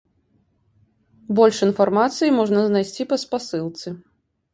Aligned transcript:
Больш 1.39 1.57
інфармацыі 1.67 2.33
можна 2.39 2.59
знайсці 2.71 3.07
па 3.13 3.21
спасылцы. 3.25 3.87